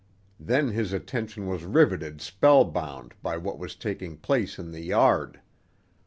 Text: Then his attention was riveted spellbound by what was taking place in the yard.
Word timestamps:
Then 0.39 0.69
his 0.69 0.93
attention 0.93 1.45
was 1.45 1.63
riveted 1.63 2.21
spellbound 2.21 3.13
by 3.21 3.37
what 3.37 3.59
was 3.59 3.75
taking 3.75 4.17
place 4.17 4.57
in 4.57 4.71
the 4.71 4.81
yard. 4.81 5.41